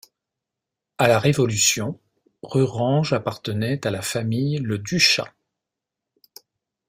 [0.97, 1.99] À la Révolution,
[2.41, 5.31] Rurange appartenait à la famille Le Duchat.